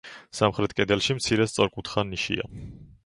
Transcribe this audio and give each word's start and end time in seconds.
სამხრეთ 0.37 0.73
კედელში 0.79 1.17
მცირე 1.19 1.47
სწორკუთხა 1.51 2.05
ნიშია. 2.15 2.49